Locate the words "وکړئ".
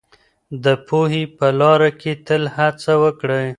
3.03-3.47